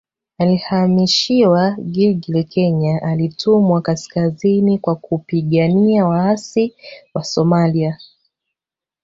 [0.37, 6.73] Alihamishiwa Gilgil Kenya alitumwa kaskazini kwa kupigania waasi
[7.13, 7.97] Wasomalia